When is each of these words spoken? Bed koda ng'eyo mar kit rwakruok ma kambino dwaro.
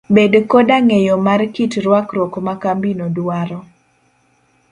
Bed 0.15 0.33
koda 0.51 0.75
ng'eyo 0.85 1.15
mar 1.25 1.41
kit 1.53 1.73
rwakruok 1.85 2.33
ma 2.45 2.53
kambino 2.63 3.05
dwaro. 3.17 3.59